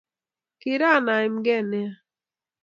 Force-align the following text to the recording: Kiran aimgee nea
Kiran 0.61 1.05
aimgee 1.17 1.59
nea 1.69 1.91